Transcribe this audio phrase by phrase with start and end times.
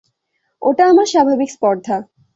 [0.61, 1.95] ওটা আমার স্বাভাবিক স্পর্ধা।